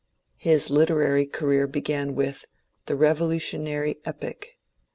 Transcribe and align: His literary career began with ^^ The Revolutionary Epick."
His 0.39 0.71
literary 0.71 1.27
career 1.27 1.67
began 1.67 2.15
with 2.15 2.37
^^ 2.53 2.85
The 2.87 2.95
Revolutionary 2.95 3.99
Epick." 4.03 4.57